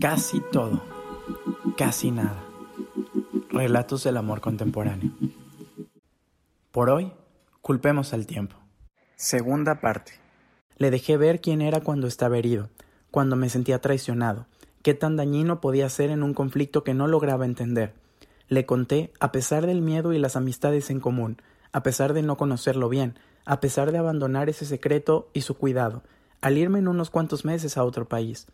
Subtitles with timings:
[0.00, 0.82] Casi todo,
[1.76, 2.44] casi nada.
[3.50, 5.10] Relatos del amor contemporáneo.
[6.70, 7.12] Por hoy,
[7.62, 8.56] culpemos al tiempo.
[9.16, 10.12] Segunda parte.
[10.76, 12.68] Le dejé ver quién era cuando estaba herido,
[13.10, 14.46] cuando me sentía traicionado,
[14.82, 17.94] qué tan dañino podía ser en un conflicto que no lograba entender.
[18.48, 21.40] Le conté, a pesar del miedo y las amistades en común,
[21.72, 26.02] a pesar de no conocerlo bien, a pesar de abandonar ese secreto y su cuidado,
[26.42, 28.46] al irme en unos cuantos meses a otro país,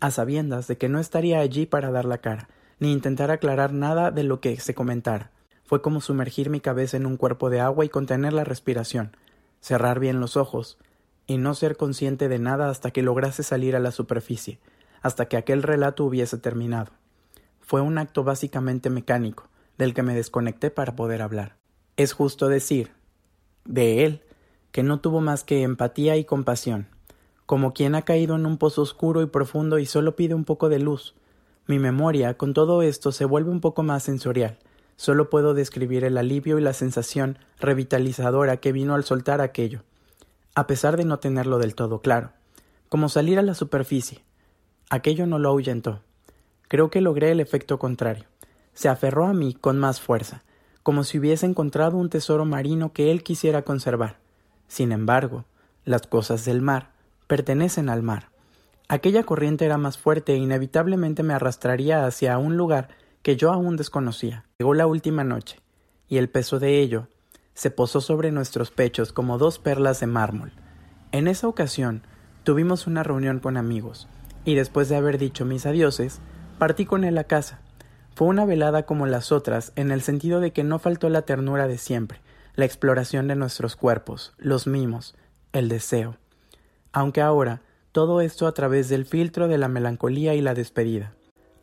[0.00, 4.10] a sabiendas de que no estaría allí para dar la cara, ni intentar aclarar nada
[4.10, 5.32] de lo que se comentara.
[5.64, 9.16] Fue como sumergir mi cabeza en un cuerpo de agua y contener la respiración,
[9.60, 10.78] cerrar bien los ojos,
[11.26, 14.60] y no ser consciente de nada hasta que lograse salir a la superficie,
[15.02, 16.92] hasta que aquel relato hubiese terminado.
[17.60, 21.56] Fue un acto básicamente mecánico, del que me desconecté para poder hablar.
[21.96, 22.92] Es justo decir,
[23.64, 24.22] de él,
[24.76, 26.86] que no tuvo más que empatía y compasión,
[27.46, 30.68] como quien ha caído en un pozo oscuro y profundo y solo pide un poco
[30.68, 31.14] de luz.
[31.66, 34.58] Mi memoria, con todo esto, se vuelve un poco más sensorial.
[34.96, 39.80] Solo puedo describir el alivio y la sensación revitalizadora que vino al soltar aquello,
[40.54, 42.32] a pesar de no tenerlo del todo claro,
[42.90, 44.24] como salir a la superficie.
[44.90, 46.00] Aquello no lo ahuyentó.
[46.68, 48.26] Creo que logré el efecto contrario.
[48.74, 50.42] Se aferró a mí con más fuerza,
[50.82, 54.25] como si hubiese encontrado un tesoro marino que él quisiera conservar.
[54.68, 55.44] Sin embargo,
[55.84, 56.90] las cosas del mar
[57.26, 58.30] pertenecen al mar.
[58.88, 62.88] Aquella corriente era más fuerte e inevitablemente me arrastraría hacia un lugar
[63.22, 64.44] que yo aún desconocía.
[64.58, 65.58] Llegó la última noche,
[66.08, 67.08] y el peso de ello
[67.54, 70.52] se posó sobre nuestros pechos como dos perlas de mármol.
[71.10, 72.02] En esa ocasión
[72.44, 74.08] tuvimos una reunión con amigos,
[74.44, 76.20] y después de haber dicho mis adioses,
[76.58, 77.60] partí con él a casa.
[78.14, 81.66] Fue una velada como las otras, en el sentido de que no faltó la ternura
[81.66, 82.20] de siempre,
[82.56, 85.14] la exploración de nuestros cuerpos, los mimos,
[85.52, 86.16] el deseo.
[86.90, 87.60] Aunque ahora,
[87.92, 91.14] todo esto a través del filtro de la melancolía y la despedida.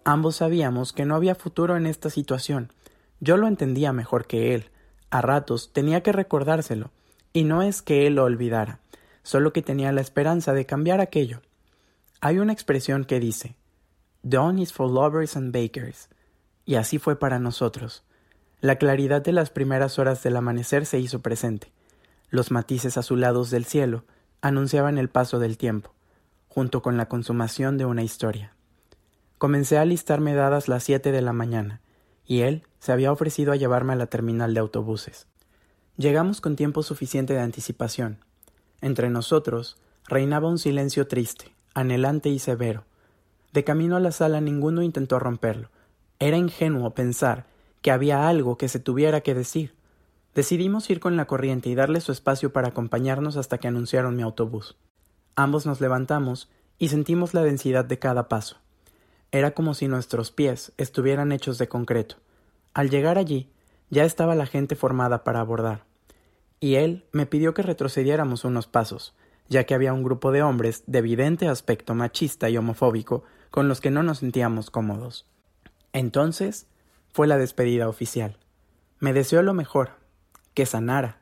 [0.06, 2.72] Ambos sabíamos que no había futuro en esta situación.
[3.20, 4.70] Yo lo entendía mejor que él.
[5.10, 6.92] A ratos tenía que recordárselo,
[7.34, 8.80] y no es que él lo olvidara,
[9.24, 11.42] solo que tenía la esperanza de cambiar aquello.
[12.22, 13.56] Hay una expresión que dice
[14.22, 16.10] Dawn is for lovers and bakers,
[16.66, 18.04] y así fue para nosotros.
[18.64, 21.74] La claridad de las primeras horas del amanecer se hizo presente.
[22.30, 24.06] Los matices azulados del cielo
[24.40, 25.94] anunciaban el paso del tiempo,
[26.48, 28.56] junto con la consumación de una historia.
[29.38, 31.82] Comencé a alistarme dadas las siete de la mañana,
[32.26, 35.28] y él se había ofrecido a llevarme a la terminal de autobuses.
[35.98, 38.20] Llegamos con tiempo suficiente de anticipación.
[38.80, 39.76] Entre nosotros
[40.08, 42.86] reinaba un silencio triste, anhelante y severo.
[43.52, 45.70] De camino a la sala ninguno intentó romperlo.
[46.18, 47.52] Era ingenuo pensar
[47.84, 49.76] que había algo que se tuviera que decir.
[50.34, 54.24] Decidimos ir con la corriente y darle su espacio para acompañarnos hasta que anunciaron mi
[54.24, 54.78] autobús.
[55.36, 56.50] Ambos nos levantamos
[56.80, 58.58] y sentimos la densidad de cada paso.
[59.32, 62.16] Era como si nuestros pies estuvieran hechos de concreto.
[62.74, 63.52] Al llegar allí,
[63.90, 65.84] ya estaba la gente formada para abordar.
[66.62, 69.14] Y él me pidió que retrocediéramos unos pasos,
[69.50, 73.82] ya que había un grupo de hombres de evidente aspecto machista y homofóbico con los
[73.82, 75.28] que no nos sentíamos cómodos.
[75.92, 76.68] Entonces
[77.14, 78.38] fue la despedida oficial.
[79.00, 79.92] Me deseó lo mejor,
[80.54, 81.20] que sanara,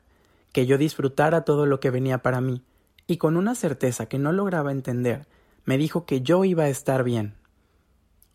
[0.52, 2.62] que yo disfrutara todo lo que venía para mí,
[3.06, 5.26] y con una certeza que no lograba entender,
[5.64, 7.34] me dijo que yo iba a estar bien.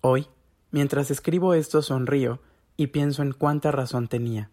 [0.01, 0.27] Hoy,
[0.71, 2.39] mientras escribo esto, sonrío
[2.77, 4.51] y pienso en cuánta razón tenía.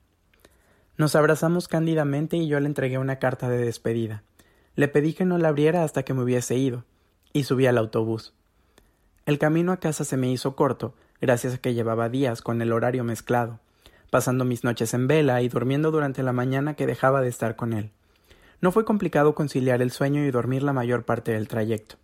[0.97, 4.23] Nos abrazamos cándidamente y yo le entregué una carta de despedida.
[4.77, 6.85] Le pedí que no la abriera hasta que me hubiese ido,
[7.35, 8.33] y subí al autobús.
[9.27, 12.73] El camino a casa se me hizo corto, gracias a que llevaba días con el
[12.73, 13.61] horario mezclado,
[14.11, 17.73] pasando mis noches en vela y durmiendo durante la mañana que dejaba de estar con
[17.73, 17.91] él.
[18.61, 21.97] No fue complicado conciliar el sueño y dormir la mayor parte del trayecto.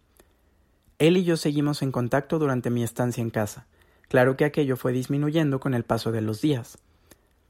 [0.98, 3.66] Él y yo seguimos en contacto durante mi estancia en casa.
[4.08, 6.76] Claro que aquello fue disminuyendo con el paso de los días.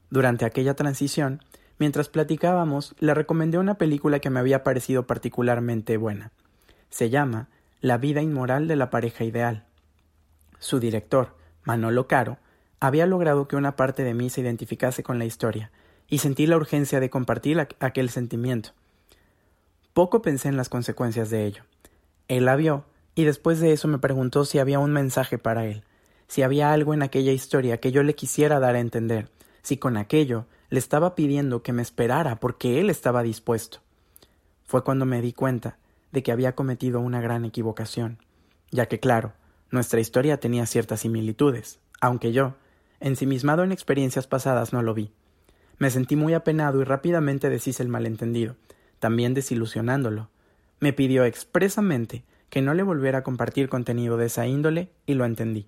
[0.09, 1.43] Durante aquella transición,
[1.77, 6.31] mientras platicábamos, le recomendé una película que me había parecido particularmente buena.
[6.89, 7.49] Se llama
[7.81, 9.65] La vida inmoral de la pareja ideal.
[10.59, 12.37] Su director, Manolo Caro,
[12.79, 15.71] había logrado que una parte de mí se identificase con la historia,
[16.07, 18.71] y sentí la urgencia de compartir aquel sentimiento.
[19.93, 21.63] Poco pensé en las consecuencias de ello.
[22.27, 25.83] Él la vio, y después de eso me preguntó si había un mensaje para él,
[26.27, 29.29] si había algo en aquella historia que yo le quisiera dar a entender,
[29.61, 33.79] si con aquello le estaba pidiendo que me esperara porque él estaba dispuesto.
[34.63, 35.77] Fue cuando me di cuenta
[36.13, 38.17] de que había cometido una gran equivocación,
[38.71, 39.33] ya que claro,
[39.71, 42.55] nuestra historia tenía ciertas similitudes, aunque yo,
[42.99, 45.11] ensimismado en experiencias pasadas, no lo vi.
[45.77, 48.57] Me sentí muy apenado y rápidamente deshice el malentendido,
[48.99, 50.29] también desilusionándolo.
[50.81, 55.23] Me pidió expresamente que no le volviera a compartir contenido de esa índole y lo
[55.23, 55.67] entendí.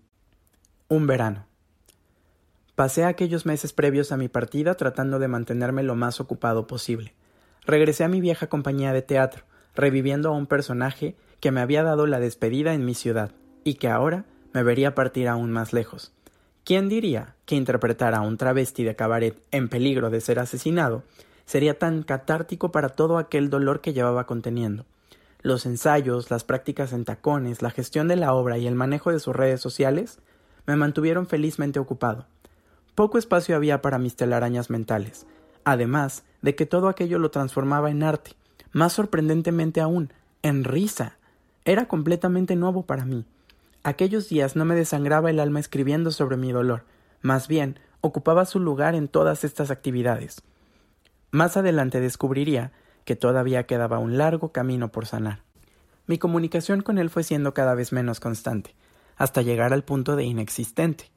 [0.89, 1.45] Un verano.
[2.75, 7.13] Pasé aquellos meses previos a mi partida tratando de mantenerme lo más ocupado posible.
[7.65, 9.45] Regresé a mi vieja compañía de teatro,
[9.75, 13.31] reviviendo a un personaje que me había dado la despedida en mi ciudad
[13.63, 16.11] y que ahora me vería partir aún más lejos.
[16.63, 21.03] ¿Quién diría que interpretar a un travesti de cabaret en peligro de ser asesinado
[21.45, 24.85] sería tan catártico para todo aquel dolor que llevaba conteniendo?
[25.41, 29.19] Los ensayos, las prácticas en tacones, la gestión de la obra y el manejo de
[29.19, 30.19] sus redes sociales
[30.65, 32.27] me mantuvieron felizmente ocupado.
[32.95, 35.25] Poco espacio había para mis telarañas mentales,
[35.65, 38.35] además de que todo aquello lo transformaba en arte,
[38.71, 40.13] más sorprendentemente aún,
[40.43, 41.17] en risa.
[41.65, 43.25] Era completamente nuevo para mí.
[43.83, 46.85] Aquellos días no me desangraba el alma escribiendo sobre mi dolor,
[47.21, 50.41] más bien ocupaba su lugar en todas estas actividades.
[51.31, 52.71] Más adelante descubriría
[53.03, 55.41] que todavía quedaba un largo camino por sanar.
[56.07, 58.75] Mi comunicación con él fue siendo cada vez menos constante,
[59.17, 61.11] hasta llegar al punto de inexistente.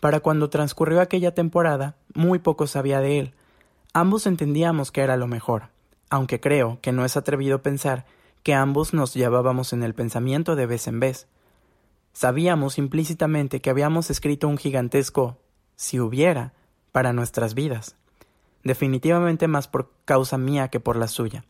[0.00, 3.34] Para cuando transcurrió aquella temporada, muy poco sabía de él.
[3.92, 5.70] Ambos entendíamos que era lo mejor,
[6.10, 8.06] aunque creo que no es atrevido pensar
[8.44, 11.26] que ambos nos llevábamos en el pensamiento de vez en vez.
[12.12, 15.38] Sabíamos implícitamente que habíamos escrito un gigantesco
[15.76, 16.52] si hubiera
[16.92, 17.96] para nuestras vidas
[18.68, 21.44] definitivamente más por causa mía que por la suya,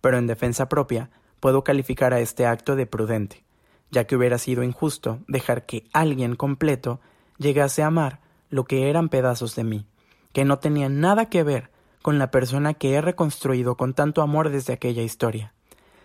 [0.00, 1.10] pero en defensa propia
[1.40, 3.44] puedo calificar a este acto de prudente,
[3.90, 7.00] ya que hubiera sido injusto dejar que alguien completo
[7.38, 8.20] llegase a amar
[8.50, 9.86] lo que eran pedazos de mí,
[10.32, 11.70] que no tenían nada que ver
[12.02, 15.52] con la persona que he reconstruido con tanto amor desde aquella historia.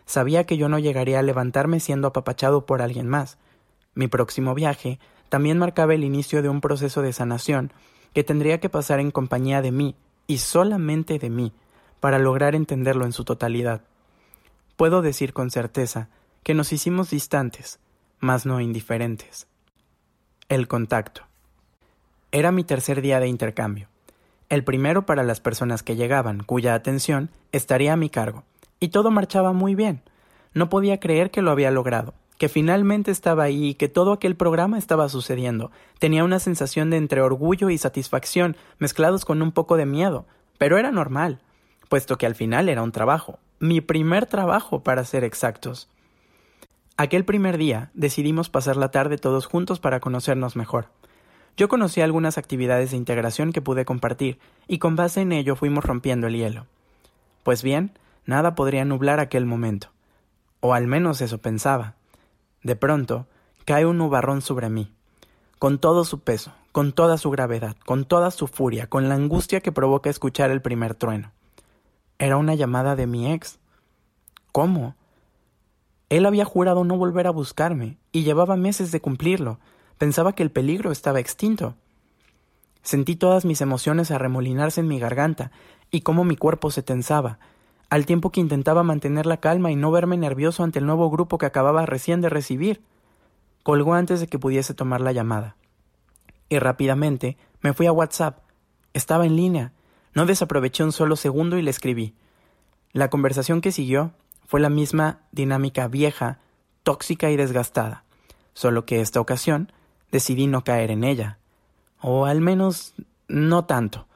[0.06, 3.38] Sabía que yo no llegaría a levantarme siendo apapachado por alguien más.
[4.00, 4.98] Mi próximo viaje
[5.28, 7.74] también marcaba el inicio de un proceso de sanación
[8.14, 9.94] que tendría que pasar en compañía de mí
[10.26, 11.52] y solamente de mí,
[12.00, 13.82] para lograr entenderlo en su totalidad.
[14.78, 16.08] Puedo decir con certeza
[16.44, 17.82] que nos hicimos distantes,
[18.22, 19.48] mas no indiferentes.
[20.48, 21.24] El contacto.
[22.32, 23.90] Era mi tercer día de intercambio.
[24.48, 28.46] El primero para las personas que llegaban, cuya atención estaría a mi cargo,
[28.80, 30.02] y todo marchaba muy bien.
[30.54, 34.36] No podía creer que lo había logrado, que finalmente estaba ahí y que todo aquel
[34.38, 35.72] programa estaba sucediendo.
[36.00, 40.26] Tenía una sensación de entre orgullo y satisfacción mezclados con un poco de miedo,
[40.58, 41.42] pero era normal,
[41.90, 45.90] puesto que al final era un trabajo, mi primer trabajo para ser exactos.
[46.96, 50.88] Aquel primer día decidimos pasar la tarde todos juntos para conocernos mejor.
[51.58, 55.84] Yo conocí algunas actividades de integración que pude compartir, y con base en ello fuimos
[55.84, 56.68] rompiendo el hielo.
[57.44, 57.92] Pues bien,
[58.26, 59.90] nada podría nublar aquel momento.
[60.62, 61.99] O al menos eso pensaba.
[62.64, 63.28] De pronto,
[63.66, 64.92] cae un nubarrón sobre mí,
[65.60, 69.62] con todo su peso, con toda su gravedad, con toda su furia, con la angustia
[69.62, 71.32] que provoca escuchar el primer trueno.
[72.18, 73.60] Era una llamada de mi ex.
[74.52, 74.96] ¿Cómo?
[76.10, 79.60] Él había jurado no volver a buscarme, y llevaba meses de cumplirlo.
[79.98, 81.76] Pensaba que el peligro estaba extinto.
[82.82, 85.52] Sentí todas mis emociones arremolinarse en mi garganta,
[85.92, 87.40] y cómo mi cuerpo se tensaba,
[87.90, 91.38] al tiempo que intentaba mantener la calma y no verme nervioso ante el nuevo grupo
[91.38, 92.82] que acababa recién de recibir.
[93.64, 95.56] Colgó antes de que pudiese tomar la llamada.
[96.50, 98.40] Y rápidamente me fui a WhatsApp.
[98.94, 99.74] Estaba en línea.
[100.14, 102.16] No desaproveché un solo segundo y le escribí.
[102.92, 104.14] La conversación que siguió
[104.46, 106.40] fue la misma dinámica vieja,
[106.84, 108.04] tóxica y desgastada,
[108.54, 109.72] solo que esta ocasión
[110.12, 111.38] decidí no caer en ella.
[112.02, 112.94] O al menos
[113.28, 114.08] no tanto.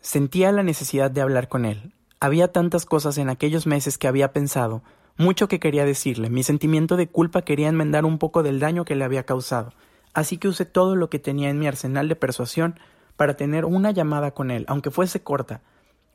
[0.00, 4.32] Sentía la necesidad de hablar con él, había tantas cosas en aquellos meses que había
[4.32, 4.82] pensado,
[5.16, 8.94] mucho que quería decirle, mi sentimiento de culpa quería enmendar un poco del daño que
[8.94, 9.72] le había causado,
[10.14, 12.78] así que usé todo lo que tenía en mi arsenal de persuasión
[13.16, 15.60] para tener una llamada con él, aunque fuese corta.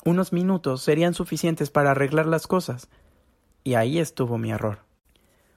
[0.03, 2.87] Unos minutos serían suficientes para arreglar las cosas.
[3.63, 4.79] Y ahí estuvo mi error.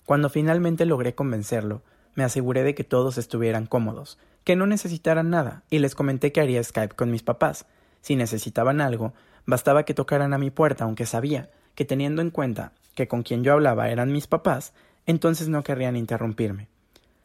[0.05, 1.83] Cuando finalmente logré convencerlo,
[2.15, 6.41] me aseguré de que todos estuvieran cómodos, que no necesitaran nada, y les comenté que
[6.41, 7.67] haría Skype con mis papás.
[8.01, 9.13] Si necesitaban algo,
[9.49, 13.43] Bastaba que tocaran a mi puerta, aunque sabía que teniendo en cuenta que con quien
[13.43, 14.75] yo hablaba eran mis papás,
[15.07, 16.69] entonces no querrían interrumpirme.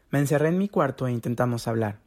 [0.10, 1.98] Me encerré en mi cuarto e intentamos hablar.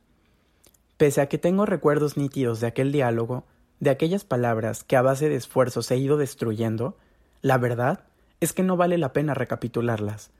[0.96, 3.44] Pese a que tengo recuerdos nítidos de aquel diálogo,
[3.78, 6.96] de aquellas palabras que a base de esfuerzos he ido destruyendo,
[7.42, 8.04] la verdad
[8.40, 10.30] es que no vale la pena recapitularlas.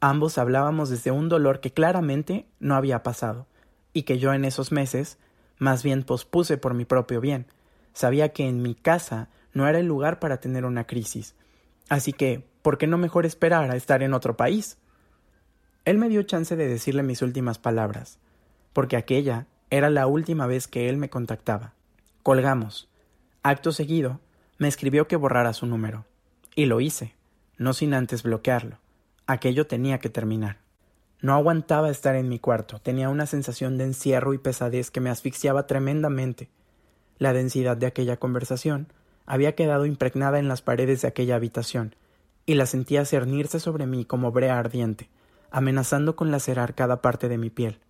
[0.00, 3.46] Ambos hablábamos desde un dolor que claramente no había pasado,
[3.92, 5.18] y que yo en esos meses
[5.58, 7.46] más bien pospuse por mi propio bien,
[7.96, 11.34] Sabía que en mi casa no era el lugar para tener una crisis.
[11.88, 14.76] Así que, ¿por qué no mejor esperar a estar en otro país?
[15.86, 18.18] Él me dio chance de decirle mis últimas palabras,
[18.74, 21.72] porque aquella era la última vez que él me contactaba.
[22.22, 22.90] Colgamos.
[23.42, 24.20] Acto seguido,
[24.58, 26.04] me escribió que borrara su número.
[26.54, 27.14] Y lo hice.
[27.56, 28.76] no sin antes bloquearlo.
[29.26, 30.58] Aquello tenía que terminar.
[31.22, 35.08] No aguantaba estar en mi cuarto, tenía una sensación de encierro y pesadez que me
[35.08, 36.50] asfixiaba tremendamente.
[37.18, 38.88] La densidad de aquella conversación
[39.26, 41.94] había quedado impregnada en las paredes de aquella habitación,
[42.46, 45.10] y la sentía cernirse sobre mí como brea ardiente,
[45.50, 47.80] amenazando con lacerar cada parte de mi piel.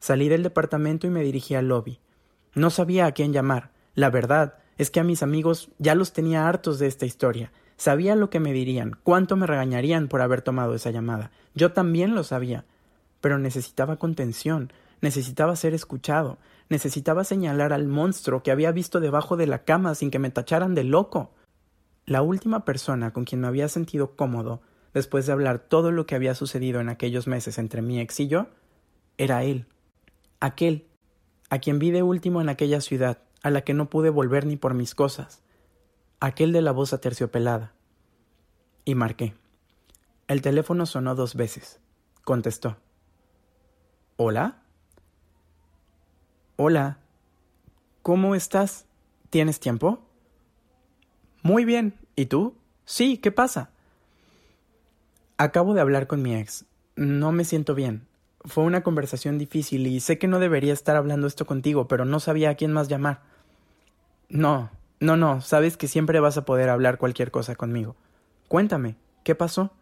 [0.00, 2.00] Salí del departamento y me dirigí al lobby.
[2.54, 3.70] No sabía a quién llamar.
[3.94, 7.52] La verdad es que a mis amigos ya los tenía hartos de esta historia.
[7.76, 11.30] Sabía lo que me dirían, cuánto me regañarían por haber tomado esa llamada.
[11.54, 12.64] Yo también lo sabía.
[13.20, 19.46] Pero necesitaba contención, necesitaba ser escuchado, necesitaba señalar al monstruo que había visto debajo de
[19.46, 21.32] la cama sin que me tacharan de loco.
[22.06, 24.60] La última persona con quien me había sentido cómodo,
[24.92, 28.28] después de hablar todo lo que había sucedido en aquellos meses entre mi ex y
[28.28, 28.46] yo,
[29.18, 29.66] era él.
[30.40, 30.86] Aquel,
[31.50, 34.56] a quien vi de último en aquella ciudad, a la que no pude volver ni
[34.56, 35.42] por mis cosas.
[36.20, 37.72] Aquel de la voz aterciopelada.
[38.84, 39.34] Y marqué.
[40.28, 41.80] El teléfono sonó dos veces.
[42.24, 42.78] Contestó.
[44.16, 44.63] ¿Hola?
[46.56, 46.98] Hola.
[48.02, 48.86] ¿Cómo estás?
[49.28, 49.98] ¿Tienes tiempo?
[51.42, 51.94] Muy bien.
[52.14, 52.54] ¿Y tú?
[52.84, 53.70] Sí, ¿qué pasa?
[55.36, 56.64] Acabo de hablar con mi ex.
[56.94, 58.06] No me siento bien.
[58.44, 62.20] Fue una conversación difícil y sé que no debería estar hablando esto contigo, pero no
[62.20, 63.22] sabía a quién más llamar.
[64.28, 64.70] No,
[65.00, 67.96] no, no, sabes que siempre vas a poder hablar cualquier cosa conmigo.
[68.46, 68.94] Cuéntame,
[69.24, 69.72] ¿qué pasó?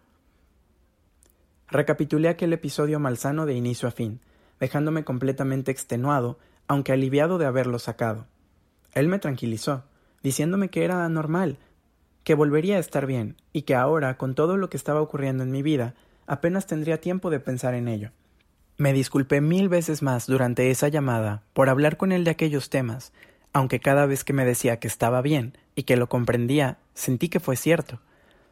[1.68, 4.20] Recapitulé aquel episodio malsano de inicio a fin,
[4.58, 6.38] dejándome completamente extenuado
[6.68, 8.26] aunque aliviado de haberlo sacado.
[8.94, 9.84] Él me tranquilizó,
[10.22, 11.58] diciéndome que era normal,
[12.24, 15.50] que volvería a estar bien, y que ahora, con todo lo que estaba ocurriendo en
[15.50, 15.94] mi vida,
[16.26, 18.10] apenas tendría tiempo de pensar en ello.
[18.78, 23.12] Me disculpé mil veces más durante esa llamada por hablar con él de aquellos temas,
[23.52, 27.40] aunque cada vez que me decía que estaba bien y que lo comprendía, sentí que
[27.40, 28.00] fue cierto.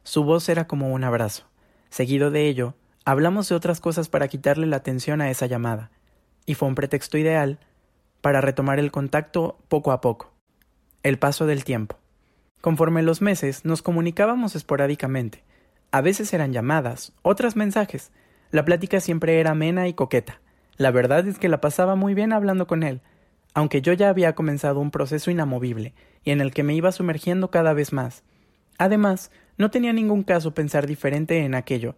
[0.03, 1.45] Su voz era como un abrazo.
[1.89, 2.75] Seguido de ello,
[3.05, 5.91] hablamos de otras cosas para quitarle la atención a esa llamada,
[6.47, 7.59] y fue un pretexto ideal
[8.21, 10.33] para retomar el contacto poco a poco.
[11.03, 11.97] El paso del tiempo.
[12.61, 15.43] Conforme los meses nos comunicábamos esporádicamente.
[15.93, 18.13] A veces eran llamadas, otras mensajes.
[18.51, 20.41] La plática siempre era amena y coqueta.
[20.77, 23.01] La verdad es que la pasaba muy bien hablando con él,
[23.55, 27.51] aunque yo ya había comenzado un proceso inamovible, y en el que me iba sumergiendo
[27.51, 28.23] cada vez más.
[28.79, 31.97] Además, no tenía ningún caso pensar diferente en aquello,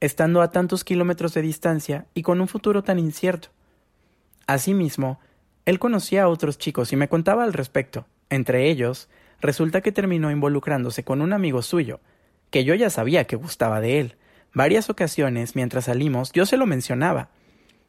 [0.00, 3.48] estando a tantos kilómetros de distancia y con un futuro tan incierto.
[4.46, 5.20] Asimismo,
[5.64, 8.06] él conocía a otros chicos y me contaba al respecto.
[8.30, 9.08] Entre ellos,
[9.40, 12.00] resulta que terminó involucrándose con un amigo suyo,
[12.50, 14.16] que yo ya sabía que gustaba de él.
[14.54, 17.30] Varias ocasiones, mientras salimos, yo se lo mencionaba,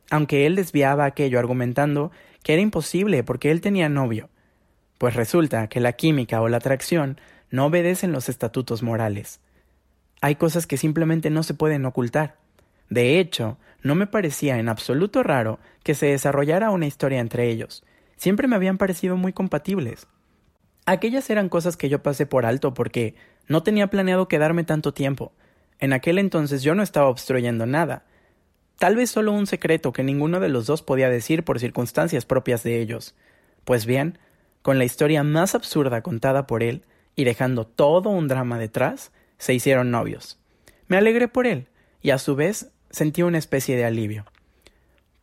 [0.10, 2.12] aunque él desviaba aquello argumentando
[2.44, 4.30] que era imposible porque él tenía novio.
[4.98, 9.40] Pues resulta que la química o la atracción no obedecen los estatutos morales.
[10.22, 12.38] Hay cosas que simplemente no se pueden ocultar.
[12.90, 17.84] De hecho, no me parecía en absoluto raro que se desarrollara una historia entre ellos.
[18.16, 20.08] Siempre me habían parecido muy compatibles.
[20.86, 23.16] Aquellas eran cosas que yo pasé por alto porque
[23.48, 25.34] no tenía planeado quedarme tanto tiempo.
[25.80, 28.06] En aquel entonces yo no estaba obstruyendo nada.
[28.80, 32.64] Tal vez solo un secreto que ninguno de los dos podía decir por circunstancias propias
[32.64, 33.16] de ellos.
[33.66, 34.18] Pues bien,
[34.62, 36.84] con la historia más absurda contada por él,
[37.16, 40.40] y dejando todo un drama detrás, se hicieron novios.
[40.88, 41.68] Me alegré por él,
[42.04, 44.26] y a su vez sentí una especie de alivio.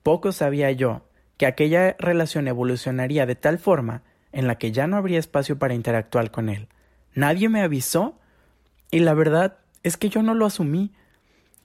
[0.02, 1.02] Poco sabía yo
[1.36, 5.74] que aquella relación evolucionaría de tal forma en la que ya no habría espacio para
[5.74, 6.68] interactuar con él.
[7.14, 8.18] Nadie me avisó
[8.90, 10.92] y la verdad es que yo no lo asumí.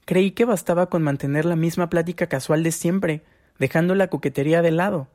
[0.06, 3.24] Creí que bastaba con mantener la misma plática casual de siempre,
[3.58, 5.08] dejando la coquetería de lado.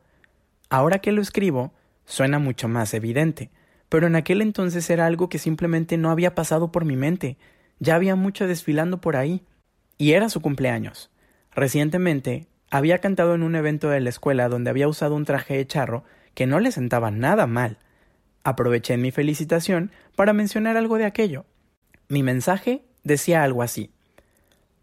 [0.69, 1.73] Ahora que lo escribo,
[2.05, 3.51] suena mucho más evidente,
[3.87, 7.37] pero en aquel entonces era algo que simplemente no había pasado por mi mente.
[7.79, 9.43] Ya había mucho desfilando por ahí
[10.01, 11.11] y era su cumpleaños.
[11.53, 15.67] Recientemente había cantado en un evento de la escuela donde había usado un traje de
[15.67, 16.03] charro
[16.33, 17.77] que no le sentaba nada mal.
[18.43, 21.45] Aproveché mi felicitación para mencionar algo de aquello.
[22.07, 23.91] Mi mensaje decía algo así.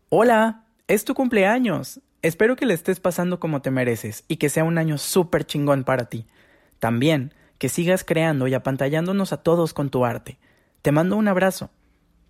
[0.09, 2.01] Hola, es tu cumpleaños.
[2.23, 5.83] Espero que le estés pasando como te mereces y que sea un año súper chingón
[5.83, 6.27] para ti.
[6.79, 10.39] También que sigas creando y apantallándonos a todos con tu arte.
[10.81, 11.71] Te mando un abrazo.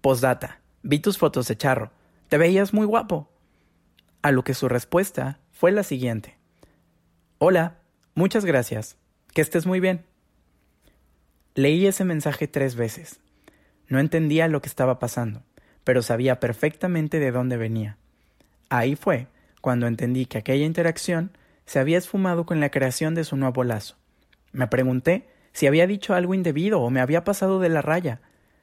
[0.00, 0.62] Postdata.
[0.82, 1.97] Vi tus fotos de charro.
[2.28, 3.30] Te veías muy guapo.
[4.20, 6.36] A lo que su respuesta fue la siguiente.
[7.38, 7.78] Hola,
[8.14, 8.96] muchas gracias.
[9.32, 10.04] Que estés muy bien.
[11.54, 13.20] Leí ese mensaje tres veces.
[13.88, 15.42] No entendía lo que estaba pasando,
[15.84, 17.96] pero sabía perfectamente de dónde venía.
[18.68, 19.28] Ahí fue
[19.62, 21.32] cuando entendí que aquella interacción
[21.64, 23.96] se había esfumado con la creación de su nuevo lazo.
[24.52, 28.20] Me pregunté si había dicho algo indebido o me había pasado de la raya.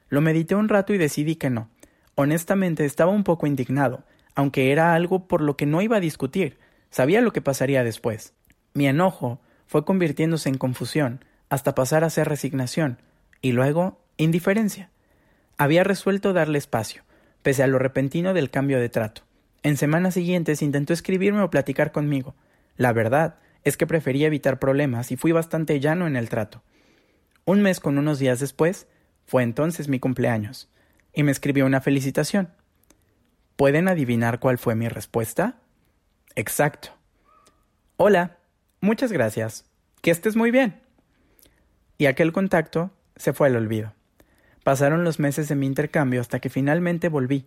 [0.08, 1.68] Lo medité un rato y decidí que no,
[2.16, 4.02] Honestamente estaba un poco indignado,
[4.34, 6.58] aunque era algo por lo que no iba a discutir.
[6.90, 8.32] Sabía lo que pasaría después.
[8.72, 13.02] Mi enojo fue convirtiéndose en confusión, hasta pasar a ser resignación,
[13.42, 14.90] y luego indiferencia.
[15.58, 17.02] Había resuelto darle espacio,
[17.42, 19.22] pese a lo repentino del cambio de trato.
[19.62, 22.34] En semanas siguientes intentó escribirme o platicar conmigo.
[22.78, 26.62] La verdad es que prefería evitar problemas y fui bastante llano en el trato.
[27.44, 28.86] Un mes con unos días después,
[29.26, 30.70] fue entonces mi cumpleaños,
[31.16, 32.50] y me escribió una felicitación.
[33.56, 35.56] ¿Pueden adivinar cuál fue mi respuesta?
[36.36, 36.90] Exacto.
[37.96, 38.36] Hola,
[38.82, 39.64] muchas gracias.
[40.02, 40.78] Que estés muy bien.
[41.96, 43.94] Y aquel contacto se fue al olvido.
[44.62, 47.46] Pasaron los meses de mi intercambio hasta que finalmente volví.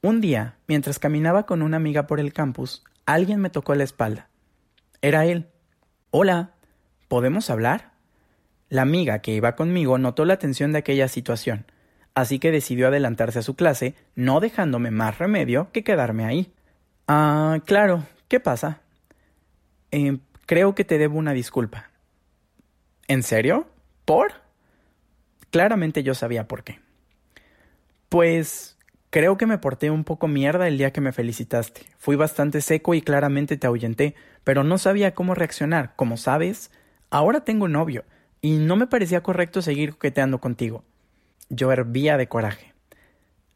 [0.00, 4.28] Un día, mientras caminaba con una amiga por el campus, alguien me tocó la espalda.
[5.02, 5.48] Era él.
[6.10, 6.52] Hola,
[7.08, 7.94] ¿podemos hablar?
[8.68, 11.66] La amiga que iba conmigo notó la tensión de aquella situación,
[12.20, 16.52] así que decidió adelantarse a su clase, no dejándome más remedio que quedarme ahí.
[17.08, 18.80] Ah, claro, ¿qué pasa?
[19.90, 21.90] Eh, creo que te debo una disculpa.
[23.08, 23.66] ¿En serio?
[24.04, 24.32] ¿Por?
[25.50, 26.80] Claramente yo sabía por qué.
[28.08, 28.78] Pues
[29.10, 31.82] creo que me porté un poco mierda el día que me felicitaste.
[31.98, 35.94] Fui bastante seco y claramente te ahuyenté, pero no sabía cómo reaccionar.
[35.96, 36.70] Como sabes,
[37.10, 38.04] ahora tengo novio
[38.40, 40.84] y no me parecía correcto seguir coqueteando contigo.
[41.50, 42.72] Yo hervía de coraje.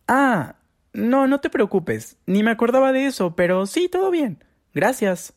[0.07, 0.57] Ah,
[0.93, 4.45] no, no te preocupes, ni me acordaba de eso, pero sí, todo bien.
[4.75, 5.33] Gracias.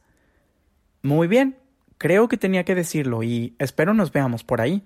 [1.01, 1.57] Muy bien,
[1.97, 4.83] creo que tenía que decirlo y espero nos veamos por ahí.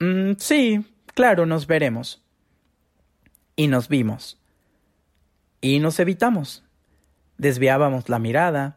[0.00, 2.24] Mm, sí, claro, nos veremos.
[3.54, 4.40] Y nos vimos.
[5.60, 6.64] Y nos evitamos.
[7.36, 8.76] Desviábamos la mirada.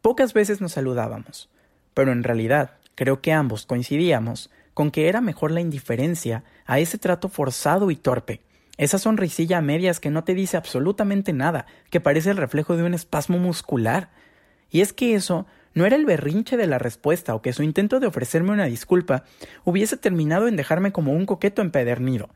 [0.00, 1.50] Pocas veces nos saludábamos,
[1.94, 4.50] pero en realidad Creo que ambos coincidíamos
[4.80, 8.40] con que era mejor la indiferencia a ese trato forzado y torpe,
[8.78, 12.84] esa sonrisilla a medias que no te dice absolutamente nada, que parece el reflejo de
[12.84, 14.08] un espasmo muscular.
[14.70, 18.00] Y es que eso no era el berrinche de la respuesta o que su intento
[18.00, 19.24] de ofrecerme una disculpa
[19.66, 22.30] hubiese terminado en dejarme como un coqueto empedernido.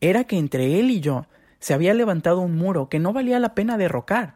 [0.00, 1.26] Era que entre él y yo
[1.60, 4.34] se había levantado un muro que no valía la pena derrocar.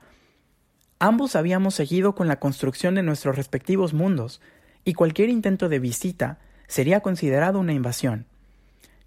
[1.01, 4.41] Ambos habíamos seguido con la construcción de nuestros respectivos mundos,
[4.85, 6.39] y cualquier intento de visita
[6.73, 8.25] sería considerado una invasión.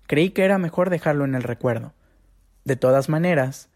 [0.06, 1.94] Creí que era mejor dejarlo en el recuerdo.
[2.64, 3.70] De todas maneras,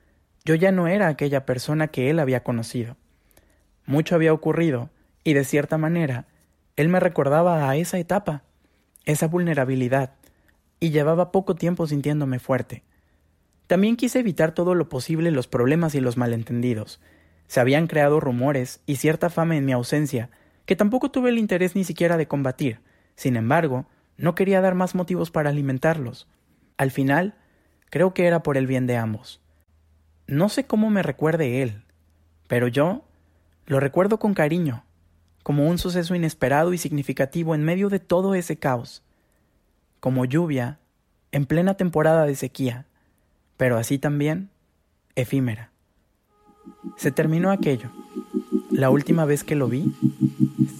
[0.45, 2.97] yo ya no era aquella persona que él había conocido.
[3.87, 4.91] Mucho había ocurrido,
[5.23, 6.27] y de cierta manera,
[6.75, 8.43] él me recordaba a esa etapa,
[9.05, 10.11] esa vulnerabilidad,
[10.79, 12.83] y llevaba poco tiempo sintiéndome fuerte.
[13.65, 17.01] También quise evitar todo lo posible los problemas y los malentendidos.
[17.47, 20.29] Se habían creado rumores y cierta fama en mi ausencia
[20.67, 22.81] que tampoco tuve el interés ni siquiera de combatir.
[23.19, 26.25] Sin embargo, no quería dar más motivos para alimentarlos.
[26.77, 27.35] Al final,
[27.89, 29.41] creo que era por el bien de ambos.
[30.25, 31.83] No sé cómo me recuerde él,
[32.47, 33.03] pero yo
[33.65, 34.85] lo recuerdo con cariño,
[35.43, 39.03] como un suceso inesperado y significativo en medio de todo ese caos,
[39.99, 40.79] como lluvia
[41.33, 42.85] en plena temporada de sequía,
[43.57, 44.49] pero así también
[45.15, 45.73] efímera.
[46.95, 47.91] Se terminó aquello.
[48.71, 49.93] La última vez que lo vi,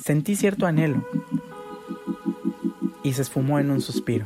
[0.05, 1.03] sentí cierto anhelo
[3.03, 4.25] y se esfumó en un suspiro.